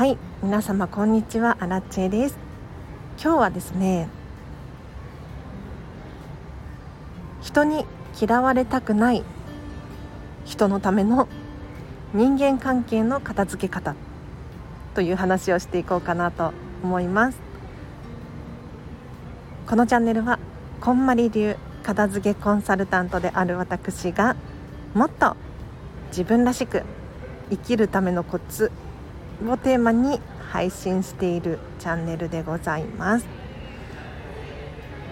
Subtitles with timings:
[0.00, 1.58] はい皆様こんにちは。
[1.60, 2.38] アラチェです。
[3.22, 4.08] 今日はですね
[7.42, 7.84] 人に
[8.18, 9.22] 嫌われたくない
[10.46, 11.28] 人のための
[12.14, 13.94] 人間関係の片付け方
[14.94, 17.38] という話をしていこうかなと思います。
[19.66, 20.38] このチャンネルは
[20.80, 24.34] こんまり流片付けコンサルタントである私が
[24.94, 25.36] もっと
[26.08, 26.84] 自分らしく
[27.50, 28.72] 生きるためのコツ
[29.48, 33.26] をテーマに配信しているチャンネルでございます。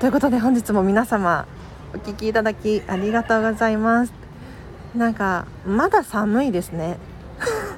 [0.01, 1.47] ということで本日も皆様
[1.95, 4.13] お聴きいただきありがとうございます。
[4.95, 6.99] なんかまだ寒いですね。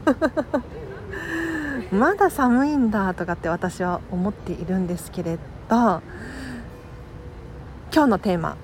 [1.93, 5.37] まだ寒いんだとかって私は思っているんですけれ
[5.69, 6.03] ど
[7.93, 8.57] 今日のテーマ。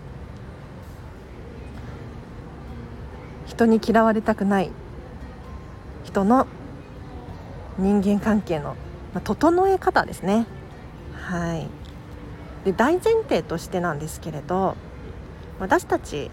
[3.46, 4.70] 人に嫌われたくない
[6.04, 6.46] 人の
[7.78, 8.76] 人間関係の
[9.24, 10.46] 整え方ですね。
[11.14, 11.68] はい。
[12.64, 14.76] で大前提としてなんですけれど
[15.60, 16.30] 私たち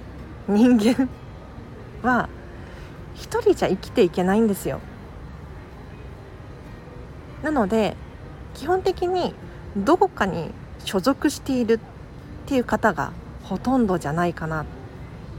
[0.48, 1.10] 人間
[2.02, 2.28] は
[3.14, 4.80] 一人じゃ生きていけないんですよ。
[7.44, 7.96] なので
[8.54, 9.36] 基本的に
[9.76, 10.52] どこかに
[10.86, 11.80] 所属しているっ
[12.46, 13.12] ていう方が
[13.44, 14.66] ほとんどじゃないかな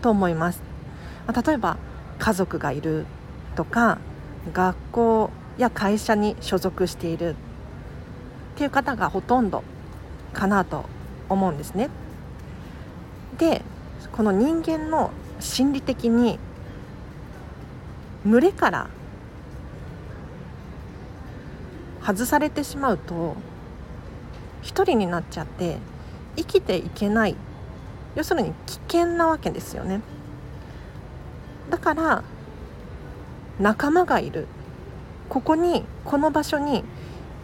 [0.02, 0.62] と思います。
[1.46, 1.76] 例えば
[2.18, 3.06] 家族がいる
[3.56, 3.98] とか
[4.52, 7.36] 学校や会社に所属している。
[8.54, 9.64] っていう方がほとんど
[10.32, 10.84] かなと
[11.28, 11.90] 思うんですね。
[13.38, 13.62] で
[14.12, 15.10] この人間の
[15.40, 16.38] 心理的に
[18.24, 18.88] 群れから
[22.00, 23.34] 外されてしまうと
[24.62, 25.78] 一人になっちゃって
[26.36, 27.36] 生きていけない。
[28.14, 30.00] 要するに危険なわけですよね。
[31.70, 32.22] だから
[33.58, 34.46] 仲間がいる。
[35.28, 36.84] ここにこの場所に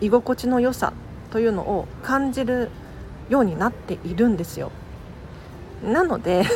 [0.00, 0.93] 居心地の良さ
[1.31, 2.71] というのを感じる
[3.28, 4.71] ようになっているんですよ。
[5.84, 6.44] なので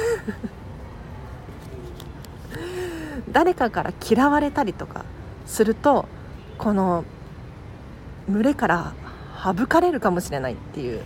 [3.31, 5.05] 誰かから嫌われたりとか
[5.47, 6.07] すると
[6.59, 7.05] この
[8.29, 8.93] 群れから
[9.43, 11.01] 省かれるかもしれないっていう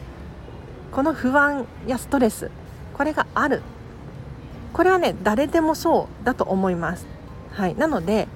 [0.92, 2.50] この不安やストレス
[2.94, 3.62] これがある。
[4.72, 7.06] これはね誰でもそうだと思います。
[7.52, 7.76] はい。
[7.76, 8.26] なので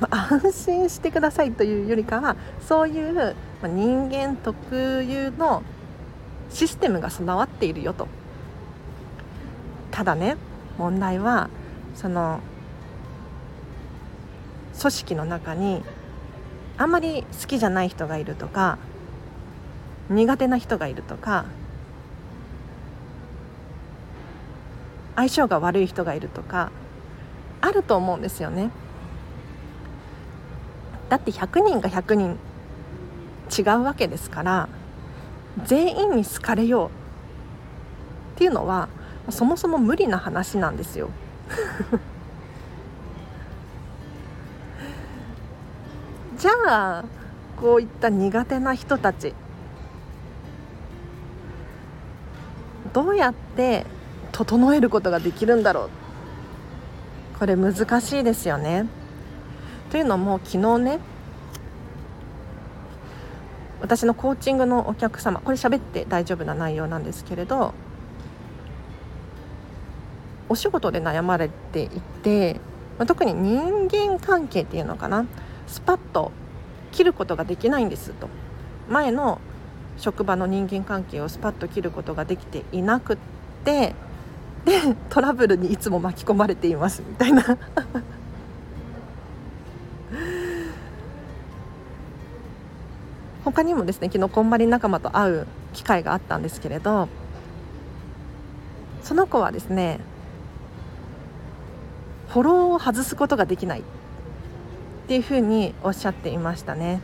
[0.00, 3.32] まあ、安心してくださいというよりかはそういう、ま
[3.64, 5.62] あ、人間特有の
[6.50, 8.08] システムが備わっているよと
[9.90, 10.36] ただね
[10.78, 11.50] 問題は
[11.94, 12.40] その
[14.78, 15.82] 組織の中に
[16.76, 18.78] あんまり好きじゃない人がいるとか
[20.08, 21.46] 苦手な人がいるとか
[25.16, 26.70] 相性が悪い人がいるとか
[27.60, 28.70] あると思うんですよね。
[31.08, 32.38] だって100人が100人
[33.56, 34.68] 違うわけですから
[35.64, 36.88] 全員に好かれよう
[38.36, 38.88] っていうのは
[39.30, 41.10] そもそも無理な話なんですよ。
[46.38, 46.50] じゃ
[47.00, 47.04] あ
[47.60, 49.34] こういった苦手な人たち
[52.92, 53.84] どうやって
[54.30, 55.90] 整えることができるんだろう
[57.38, 58.86] これ難しいですよね。
[59.90, 60.98] というのも昨日ね
[63.80, 67.72] 私のコーチングのお客様これ喋って大丈夫な内容なんですけれど
[70.48, 71.88] お仕事で悩まれてい
[72.22, 72.58] て、
[73.06, 75.26] 特に人間関係っていうのかな
[75.66, 76.32] スパッと
[76.90, 78.28] 切ることができないんですと。
[78.88, 79.40] 前の
[79.98, 83.16] 職場の人間関係をスパッと切ることができていなくっ
[83.64, 83.94] て
[84.64, 87.44] でトラブルにいつも巻き込まれていますみたいな。
[93.58, 97.08] 他にもですね昨日こんまり仲間と会う機会があったんですけれど
[99.02, 99.98] その子はですね
[102.28, 103.82] フォローを外すことができないっ
[105.08, 107.00] ていうふうにおっしゃっていましたね、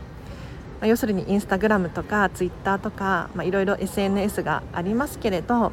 [0.81, 5.73] まあ、要するにインスタグラムとかツイッターとか、まあ、いろいろ SNS がありますけれど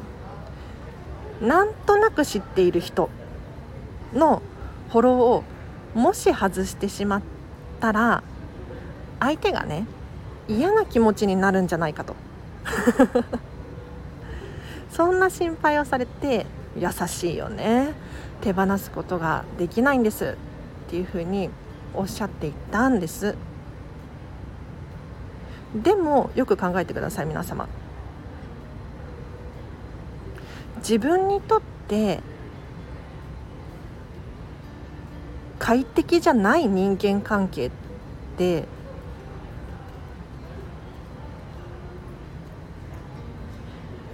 [1.40, 3.08] なんとなく知っている人
[4.12, 4.42] の
[4.90, 5.44] フォローを
[5.94, 7.22] もし外してしまっ
[7.78, 8.24] たら
[9.20, 9.86] 相手がね
[10.48, 12.14] 嫌な気持ちになるんじゃないかと。
[14.90, 16.46] そんな心配をされて
[16.76, 17.92] 優しいよね。
[18.40, 20.36] 手放すことができないんです。
[20.86, 21.50] っていうふうに
[21.94, 23.36] おっしゃっていたんです。
[25.74, 27.68] でもよく考えてください皆様。
[30.78, 32.20] 自分にとって
[35.58, 37.70] 快適じゃない人間関係っ
[38.36, 38.64] て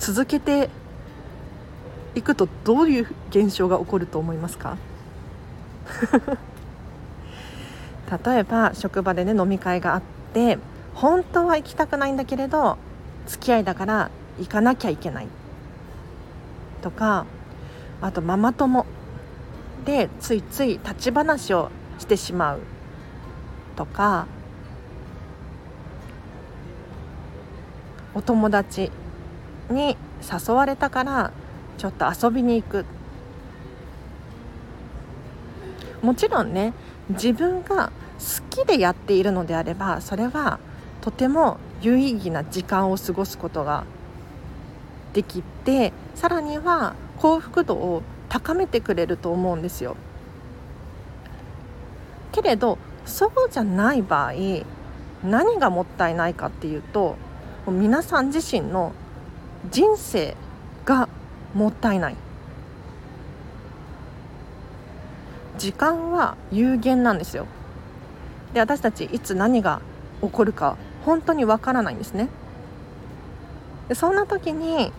[0.09, 0.71] 続けて
[2.15, 4.79] いくとどういう現象が起こると思いますか？
[8.25, 10.03] 例えば職場でね飲み会があっ
[10.33, 10.59] て
[10.95, 12.79] 本当は行きたくないんだけれど
[13.27, 15.27] 付き合いだから行かなきゃいけない。
[16.81, 17.27] とか
[18.01, 18.87] あとママ友
[19.85, 22.61] でついつい立ち話をしてしまう。
[23.77, 24.25] とか
[28.15, 28.91] お友達
[29.71, 31.33] に誘われたから
[31.77, 32.85] ちょっと遊びに行く
[36.03, 36.75] もちろんね
[37.11, 40.59] 自分が好きでやっているのであればそれは
[41.01, 43.85] とても有意義な時間を過ごすことが
[45.13, 49.97] できてさらには幸福度を高めてくれると思うんですよ。
[52.33, 54.33] けれどそうじゃない場合
[55.25, 57.17] 何がもったいないかっていうと
[57.67, 58.93] 皆さん自身の
[59.71, 60.37] 人生
[60.85, 61.09] が
[61.55, 62.17] もったいない。
[65.59, 67.47] 時間は有限なんですよ。
[68.55, 69.83] で私たちいつ何が
[70.23, 72.29] 起こるか本当にわからないんですね。
[73.89, 74.93] でそんな時に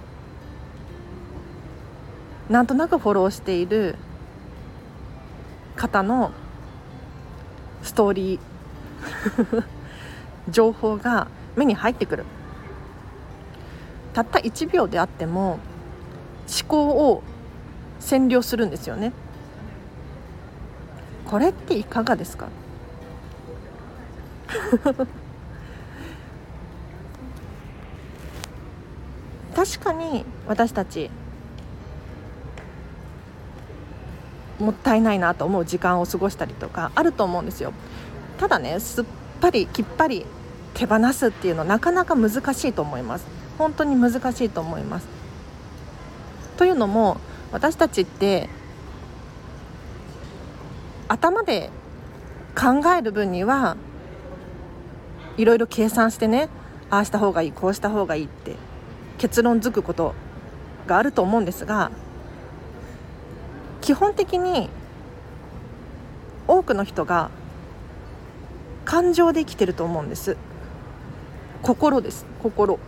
[2.50, 3.95] なんとなくフォローしている
[5.75, 6.31] 方の
[7.83, 9.63] ストーリー
[10.50, 12.25] 情報が目に入ってくる。
[14.13, 15.59] たった1秒であっても
[16.47, 17.23] 思考を
[18.00, 19.11] 占領するんですよね。
[21.25, 22.47] これっていかがですか？
[29.56, 31.09] 確かに私たち
[34.59, 37.73] もったいないなと思う時間を過ごしたりとかあると思うんですよ。
[38.38, 39.06] ただねすっ
[39.41, 40.25] ぱりきっぱり
[40.73, 43.25] 手放すっていうのはなかなか難しいと思います。
[43.59, 45.07] 本当に難しいと思います。
[46.57, 47.17] というのも
[47.51, 48.50] 私たちって
[51.07, 51.69] 頭で
[52.56, 53.77] 考える分には
[55.38, 56.50] いろいろ計算してね
[56.89, 58.56] ああした方がいいこうした方がいいって
[59.17, 60.15] 結論づくこと
[60.88, 61.91] があると思うんですが
[63.81, 64.69] 基本的に
[66.47, 67.29] 多くの人が
[68.85, 70.35] 感情で生きてると思うんです。
[71.61, 72.25] 心です。
[72.41, 72.79] 心。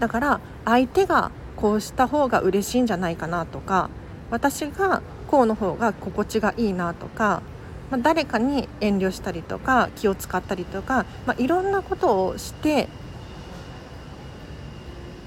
[0.00, 3.88] だから相手がこうした方が嬉しいんじゃないかなとか
[4.30, 7.42] 私がこうの方が心地がいいなとか、
[7.90, 12.88] まあ、誰かに遠慮したりとか気を使ったりとか、まあ、いろんなことをして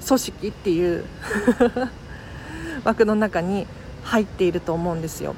[0.05, 1.05] 組織っていう
[2.83, 3.67] 枠の中に
[4.03, 5.35] 入っていると思うんですよ。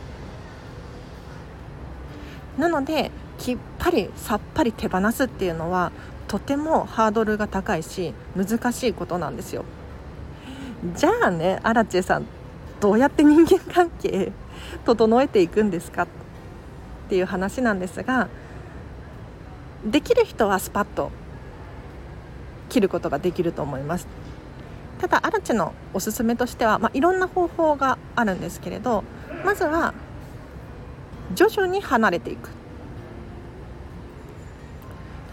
[2.57, 5.91] なのできっぱりさっぱり手放すっていうのは
[6.31, 9.65] とてもハードルが高いし難しいことなんですよ。
[10.95, 12.25] じゃあねアラチェさん
[12.79, 14.31] どうやって人間関係
[14.85, 16.03] 整えていくんですか？
[16.03, 16.07] っ
[17.09, 18.29] ていう話なんですが
[19.85, 21.11] できる人はスパッと
[22.69, 24.07] 切ることができると思います。
[25.01, 29.03] ただアラチェのおすすめとしては、まあ、いろんな方法があるんですけれど
[29.43, 29.93] まずは
[31.35, 32.60] 徐々に離れていく。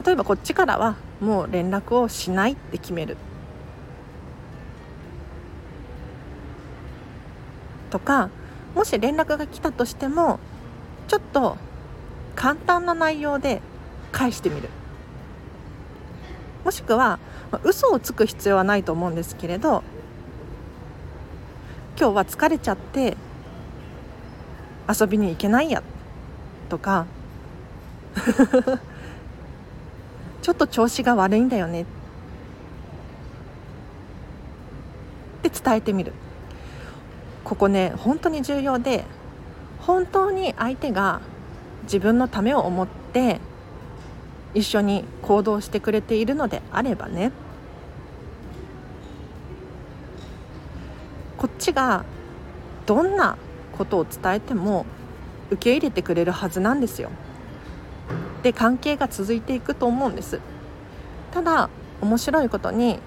[0.04, 3.16] 例えばこっちからはもう連絡をしないって決める。
[7.90, 8.30] とか
[8.74, 10.38] もし連絡が来たとしても
[11.08, 11.56] ちょっと
[12.36, 13.62] 簡単な内容で
[14.12, 14.68] 返してみる。
[16.64, 17.18] もしくは、
[17.50, 19.82] まあ、嘘をつく必要はないと思うんですけれど
[21.98, 23.16] 今日は疲れちゃって
[24.88, 25.82] 遊びに行けないや。
[26.68, 27.06] とか。
[30.48, 31.84] ちょっと調子が悪いんだよねっ
[35.42, 36.14] て伝えてみる
[37.44, 39.04] ここね本当に重要で
[39.80, 41.20] 本当に相手が
[41.82, 43.40] 自分のためを思って
[44.54, 47.30] 一緒に行動してくれているのであればね
[51.36, 52.06] こっちが
[52.86, 53.36] どんな
[53.76, 54.86] ことを伝えても
[55.50, 57.10] 受け入れてくれるはずなんですよ。
[58.42, 60.40] で関係が続いていくと思うんです。
[61.32, 63.00] ただ面白いことに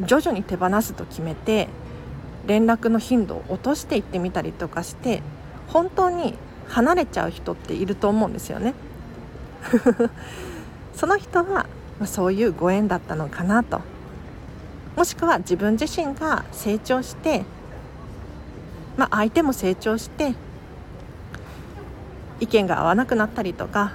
[0.00, 1.68] 徐々に手放すと決めて
[2.46, 5.22] 連絡の頻度を落としていってみたりとかして
[5.68, 6.34] 本当に
[6.68, 8.74] 離れちゃう人っていると思うんですよね。
[10.94, 11.66] その人は
[12.04, 13.80] そういうご縁だったのかなと。
[14.96, 17.44] もしくは自分自身が成長して、
[18.96, 20.34] まあ、相手も成長して
[22.42, 23.92] 意見が合わなくなったりとか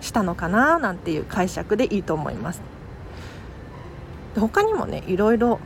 [0.00, 2.62] したのかななんていう解釈でいいと思います。
[4.36, 5.58] 他にもねいろいろ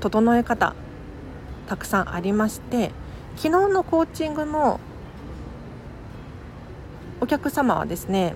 [0.00, 0.74] 整え方
[1.66, 2.90] たくさんありまして
[3.36, 4.78] 昨日のコーチングの
[7.22, 8.34] お客様はですね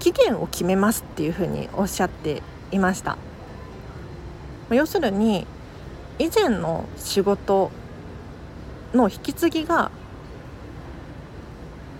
[0.00, 2.42] 期限を決めますっていうふうにおっしゃって
[2.72, 3.16] いました。
[4.70, 5.46] 要するに
[6.18, 7.70] 以前の仕事
[8.94, 9.90] の引き継ぎが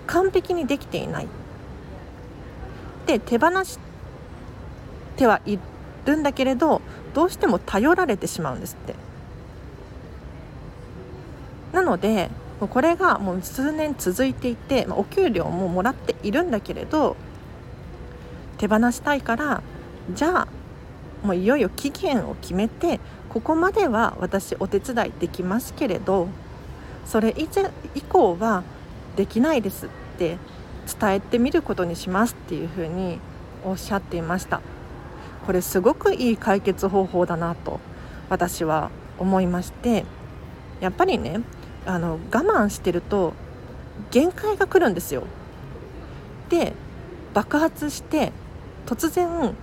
[0.06, 1.28] 完璧にできていない。
[3.06, 3.78] で手放し
[5.16, 5.58] てはい
[6.04, 6.80] るんだけれど
[7.14, 8.94] どうしても頼られてしまうんですって。
[11.72, 12.30] なので
[12.60, 17.16] これがもう数年続いていて、まあ、お給料ももらっているんだけれど
[18.58, 19.62] 手放したいから
[20.14, 20.48] じゃあ
[21.26, 26.28] もういよいよ期限を決めてここまでは私お手伝いできますけれど
[27.04, 28.62] それ以前以降は
[29.16, 30.38] できないですって
[31.00, 33.18] 伝えてみることにしますっていうふうに
[33.64, 34.60] おっしゃっていました。
[35.46, 37.80] これすごくいい解決方法だなと
[38.28, 40.04] 私は思いまして
[40.80, 41.40] やっぱりね
[41.84, 43.34] あの我慢してると
[44.10, 45.24] 限界が来るんですよ。
[46.48, 46.72] で
[47.34, 48.32] 爆発して
[48.86, 49.54] 突然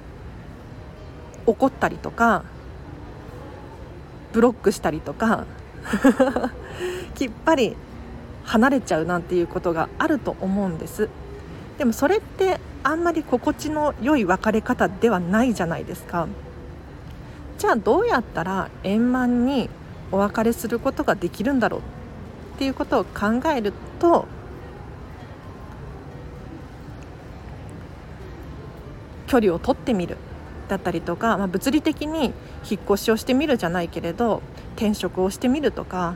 [1.46, 2.43] 怒ったりとか
[4.34, 5.46] ブロックしたりとか
[7.09, 7.75] きっぱり
[8.45, 11.09] 離れちゃうなんていうことがあると思うんです。
[11.77, 16.27] でもそれってあんまり心地の良い別れ方ではないじゃないですか。
[17.57, 19.69] じゃあどうやったら円満に
[20.11, 21.83] お別れすることができるんだろうっ
[22.57, 24.27] ていうことを考えると
[29.27, 30.17] 距離を取ってみる
[30.69, 32.33] だったりとか、まあ、物理的に
[32.69, 34.41] 引っ越しをしてみるじゃないけれど
[34.75, 36.15] 転職をしてみるとか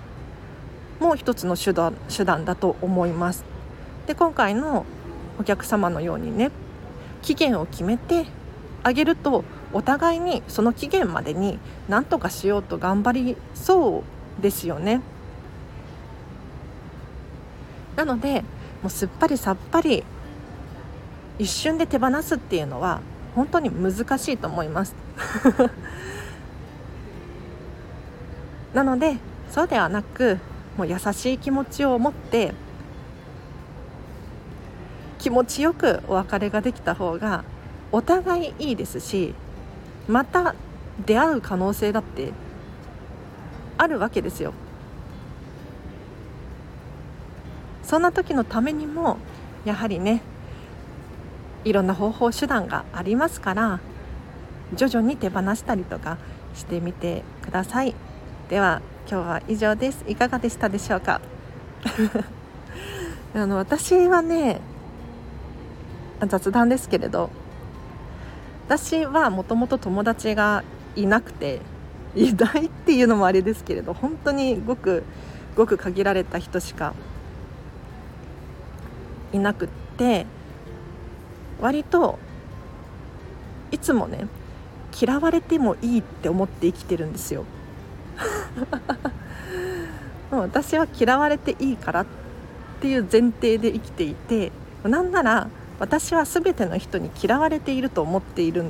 [1.03, 3.43] も一つの手段手段だと思います。
[4.07, 4.85] で今回の
[5.39, 6.51] お客様のようにね
[7.21, 8.25] 期限を決めて
[8.83, 9.43] あげると
[9.73, 14.03] お互いにその期限までに何とかしようと頑張りそ
[14.39, 15.01] うですよね。
[17.95, 18.41] なので
[18.81, 20.03] もうすっぱりさっぱり
[21.37, 23.01] 一瞬で手放すっていうのは
[23.35, 24.95] 本当に難しいと思います
[28.73, 29.17] なので
[29.49, 30.39] そうではなく
[30.77, 32.53] もう優しい気持ちを持って
[35.19, 37.43] 気持ちよくお別れができた方が
[37.91, 39.33] お互いいいですし
[40.07, 40.55] また
[41.05, 42.33] 出会う可能性だって
[43.77, 44.53] あるわけですよ。
[47.83, 49.17] そんな時のためにも
[49.65, 50.21] やはりね
[51.63, 53.79] いろんな方法手段がありますから
[54.73, 56.17] 徐々に手放したりとか
[56.55, 57.93] してみてください。
[58.49, 60.05] では今日は以上です。
[60.07, 61.21] いかがでしたでしょうか？
[63.35, 64.61] あの私はね
[66.27, 67.29] 雑談ですけれど
[68.67, 70.63] 私はもともと友達が
[70.95, 71.59] いなくて
[72.15, 75.03] いないっていうのもあれですけれど本当にごく
[75.55, 76.93] ごく限られた人しか
[79.33, 79.67] いなくっ
[79.97, 80.25] て
[81.59, 82.19] 割と
[83.71, 84.27] いつもね
[84.99, 87.45] 嫌われてもいいって思って生きてるんですよ。
[90.31, 92.05] もう私は嫌われていいからっ
[92.81, 94.51] ていう前提で生きていて
[94.83, 95.47] なんなら
[95.79, 98.65] 私は全ての人に嫌われていると思っている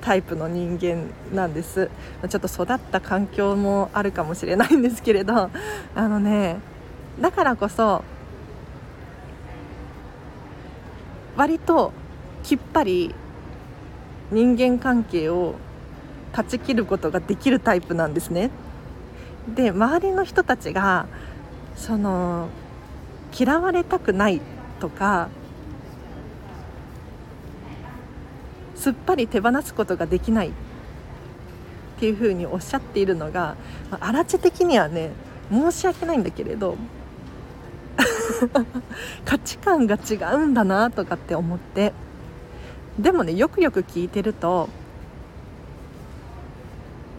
[0.00, 1.90] タイプの人間なんです
[2.28, 5.50] ちょっと育った環境もあるかもしれないんですけれど
[5.94, 6.58] あのね
[7.20, 8.04] だからこそ
[11.36, 11.92] 割と
[12.42, 13.14] きっぱり
[14.30, 15.54] 人間関係を
[16.32, 18.50] 断ち切ることができるタイプなんですね。
[19.54, 21.06] で周りの人たちが
[21.76, 22.48] その
[23.38, 24.40] 嫌われたくない
[24.80, 25.28] とか
[28.74, 30.52] すっぱり手放すことができないっ
[32.00, 33.56] ていうふうにおっしゃっているのが
[34.00, 35.10] あらち的にはね
[35.50, 36.76] 申し訳ないんだけれど
[39.24, 41.92] 価値観が違うんだなとかって思って
[42.98, 44.68] でもねよくよく聞いてると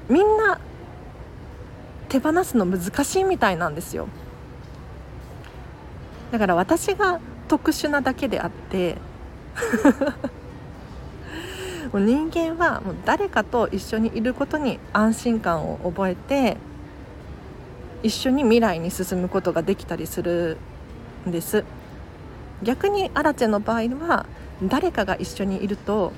[0.07, 0.59] みんな
[2.09, 4.07] 手放すの難しいみたいなんですよ。
[6.31, 8.97] だから私が特殊なだけであって
[11.91, 16.57] もう人間はもう誰かと一緒にいることに安心感を覚えて
[18.03, 20.57] 一緒に未来に進むことができたりする
[21.27, 21.63] んです。
[22.61, 24.25] 逆にアラチェの場合は
[24.63, 26.11] 誰かが一緒にいると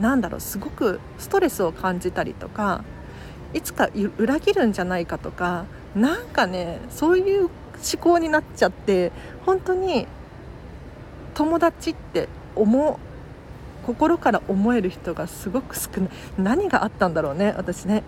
[0.00, 2.84] なんだろうすごくストレスを感じたりとか
[3.54, 7.50] いつか裏切るんじゃないかとかなんかねそういう思
[8.00, 9.12] 考になっちゃって
[9.44, 10.06] 本当に
[11.34, 12.96] 友達って思う
[13.86, 16.10] 心から思える人がすごく少ない。
[16.38, 18.04] 何があったんだろうね私ね。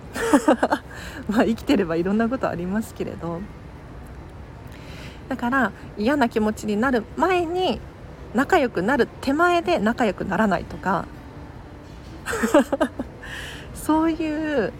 [1.28, 3.40] まあ生きてればいろんなことありますけれど。
[5.28, 7.80] だから嫌な気持ちになる前に
[8.34, 11.06] 仲良くなる手前で仲良くならないとか。
[13.74, 14.72] そういう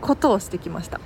[0.00, 1.00] ことをしてきました、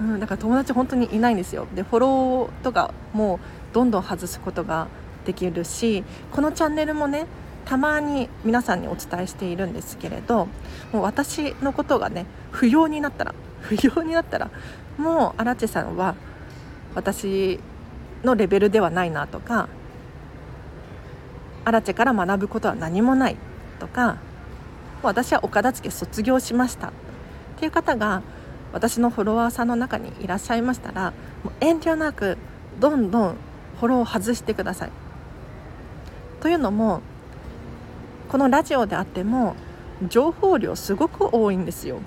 [0.00, 1.66] うん、だから友達本当にいないんですよ。
[1.74, 3.40] でフォローとかも
[3.72, 4.88] どんどん外すことが
[5.24, 7.26] できるしこのチャンネルもね
[7.64, 10.46] たまに皆さんにお伝えしているんですけれど
[10.92, 14.50] もう私のことがね不要になったら不要になったら
[14.96, 16.14] もう荒地さんは
[16.94, 17.58] 私
[18.22, 19.68] のレベルではないなとか
[21.64, 23.36] 荒地から学ぶことは何もない
[23.80, 24.18] とか
[25.02, 26.92] 私はお片付け卒業しました。
[27.56, 28.22] っていう方が
[28.72, 32.36] 私のフォロワーさんの中にいらっしゃいましたらもう遠慮なく
[32.78, 33.36] どんどん
[33.80, 34.90] フォローを外してください。
[36.40, 37.00] というのも
[38.28, 39.56] このラジオであっても
[40.08, 41.98] 情報量すごく多いんですよ。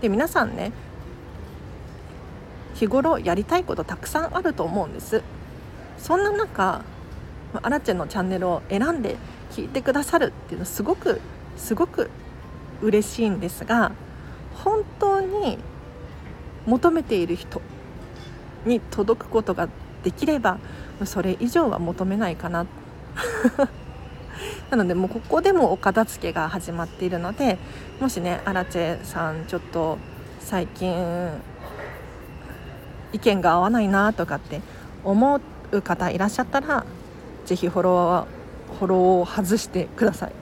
[0.00, 0.72] で皆さんね
[2.74, 5.22] 日頃やりたいことたくさんあると思うんです
[5.98, 6.84] そんな中
[7.60, 9.16] アラチェのチャンネルを選んで
[9.50, 11.20] 聞いてくださるっていうのはすごく
[11.56, 12.10] すごく
[12.82, 13.92] 嬉しいんですが
[14.64, 15.58] 本当に
[16.66, 17.62] 求めている人
[18.64, 19.68] に届くことが
[20.02, 20.58] できれば
[21.04, 22.66] それ以上は求めないかな。
[24.70, 27.58] なのでもうここでもお片付けが始まっているので
[28.00, 29.98] もしねアラチェさんちょっと
[30.40, 31.30] 最近
[33.12, 34.60] 意見が合わないなとかって
[35.04, 35.40] 思
[35.72, 36.84] う方いらっしゃったら
[37.46, 40.37] 是非フォロワーフォローを外してください。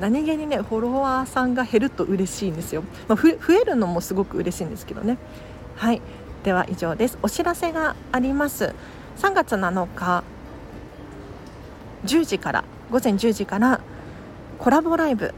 [0.00, 5.18] 何気にねフォロワーさんが減ると嬉しいんですよ、まあ、増えるのもすごく嬉しいんですけどね。
[5.76, 6.00] はい。
[6.42, 7.18] では以上です。
[7.22, 8.74] お知らせがあります。
[9.18, 10.24] 3月7日
[12.06, 13.80] 10時から午前10時から
[14.58, 15.34] コラボライブ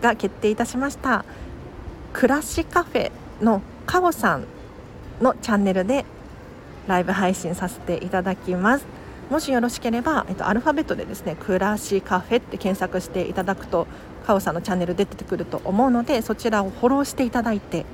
[0.00, 1.24] が決定いたしました
[2.12, 4.46] 暮らしカフェのカオさん
[5.20, 6.04] のチャンネルで
[6.86, 8.99] ライブ配信させていただきます。
[9.30, 13.86] もしよろしければ、えっと、アルファベットでですね「暮らしカフェ」って検索していただくと
[14.26, 17.86] カオさんのチャンネル出てくると思うのでそちらをフォローしていただいて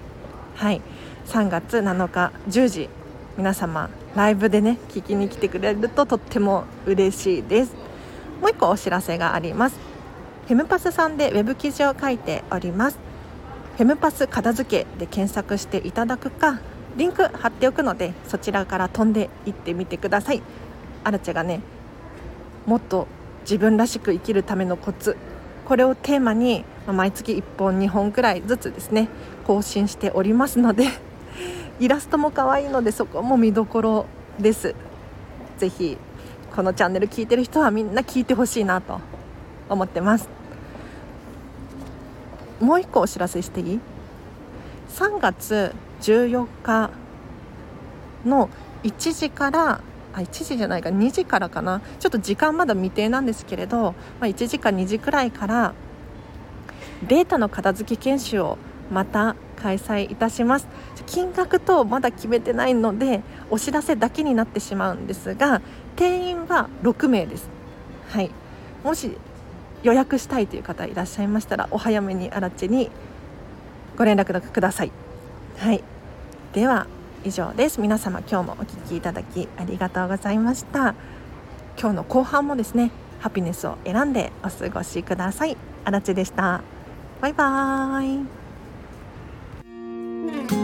[0.57, 0.81] はい。
[1.27, 2.89] 3月7日10時
[3.37, 7.75] 皆様ライブでね聞きに来てくれるととっても嬉しいです。
[8.41, 9.77] もう一個お知らせがあります。
[10.47, 12.99] フェムパスさんでウェブ記事を書いております。
[13.77, 16.61] フェムパス片付けで検索していただくか
[16.97, 20.43] リンク貼っておくのでそちらから飛んでいってみてください。
[21.07, 21.61] アラチェがね
[22.67, 23.07] もっと
[23.43, 25.17] 自分らしく生きるためのコツ
[25.65, 29.09] これをテーマに毎月1本2本くらいずつですね
[29.47, 30.89] 更新しておりますので
[31.79, 34.07] イラストも可愛いのでそこも見どころ
[34.39, 34.75] です。
[35.59, 35.97] ぜひ
[36.55, 39.01] このチャンネル聞いてる人はみんな聞いてほしいなと
[39.69, 40.29] 思ってます。
[42.61, 43.81] もう一個お知らせしていい
[44.91, 46.91] ？3月14日
[48.25, 48.49] の
[48.83, 49.81] 1時から
[50.17, 50.89] あ1時じゃないか。
[50.89, 51.83] 2時からかな。
[52.01, 55.75] ちょっと時間まだ未定なんですけれど、まあ、1時か2時くらいから
[57.07, 58.57] データの片付け研修を
[58.91, 60.69] また開催いたします。
[61.05, 65.61] 金額とまだ決めてないのでお知らせだけになってしまうんですが
[65.95, 67.49] 定員は6名です。
[68.09, 68.31] はい。
[68.83, 69.17] もし
[69.83, 72.91] 予約したいという方いらっしゃいましたらお早めにアラチェに
[73.99, 74.93] ご連絡ください。
[75.59, 75.85] はい。
[76.55, 76.87] では
[77.27, 77.81] 以上です。
[77.81, 80.95] 皆様今日もお聴きいただきありがとうございました。
[81.79, 85.57] 今日の後半もですねハピネスを選んでお過ごしください。
[85.85, 86.63] あらでした。
[87.21, 88.23] バイバー
[90.53, 90.56] イ。